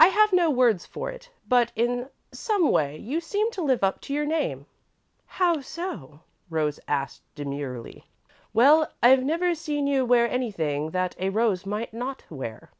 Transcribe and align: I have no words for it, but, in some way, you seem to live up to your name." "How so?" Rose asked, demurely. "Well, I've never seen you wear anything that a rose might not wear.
I 0.00 0.08
have 0.08 0.32
no 0.32 0.50
words 0.50 0.84
for 0.86 1.08
it, 1.12 1.30
but, 1.46 1.70
in 1.76 2.08
some 2.32 2.68
way, 2.72 2.96
you 2.96 3.20
seem 3.20 3.52
to 3.52 3.62
live 3.62 3.84
up 3.84 4.00
to 4.00 4.12
your 4.12 4.24
name." 4.26 4.66
"How 5.24 5.60
so?" 5.60 6.18
Rose 6.50 6.80
asked, 6.88 7.22
demurely. 7.36 8.04
"Well, 8.52 8.90
I've 9.00 9.22
never 9.22 9.54
seen 9.54 9.86
you 9.86 10.04
wear 10.04 10.28
anything 10.28 10.90
that 10.90 11.14
a 11.16 11.28
rose 11.30 11.64
might 11.64 11.94
not 11.94 12.24
wear. 12.28 12.72